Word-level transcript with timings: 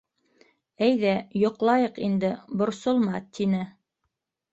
Әйҙә, 0.85 1.11
йоҡлайыҡ 1.41 1.99
инде, 2.07 2.31
борсолма,— 2.63 3.21
тине. 3.39 3.61